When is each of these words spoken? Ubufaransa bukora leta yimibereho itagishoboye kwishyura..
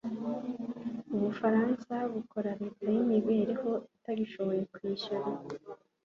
Ubufaransa 1.15 1.93
bukora 2.13 2.49
leta 2.61 2.83
yimibereho 2.93 3.71
itagishoboye 3.95 4.61
kwishyura.. 4.73 5.27